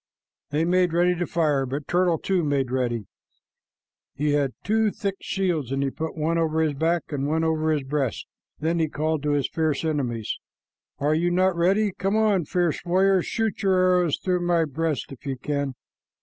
They 0.49 0.65
made 0.65 0.93
ready 0.93 1.13
to 1.13 1.27
fire, 1.27 1.63
but 1.67 1.87
Turtle, 1.87 2.17
too, 2.17 2.43
made 2.43 2.71
ready. 2.71 3.05
He 4.15 4.31
had 4.31 4.53
two 4.63 4.89
thick 4.89 5.13
shields, 5.21 5.71
and 5.71 5.83
he 5.83 5.91
put 5.91 6.17
one 6.17 6.39
over 6.39 6.59
his 6.63 6.73
back 6.73 7.03
and 7.11 7.27
one 7.27 7.43
over 7.43 7.71
his 7.71 7.83
breast. 7.83 8.25
Then 8.59 8.79
he 8.79 8.87
called 8.89 9.21
to 9.21 9.33
his 9.33 9.47
fierce 9.47 9.85
enemies, 9.85 10.39
"Are 10.97 11.13
you 11.13 11.29
not 11.29 11.55
ready? 11.55 11.91
Come 11.91 12.15
on, 12.15 12.45
fierce 12.45 12.79
warriors! 12.83 13.27
Shoot 13.27 13.61
your 13.61 13.75
arrows 13.75 14.17
through 14.17 14.41
my 14.41 14.65
breast 14.65 15.11
if 15.11 15.23
you 15.27 15.37
can." 15.37 15.75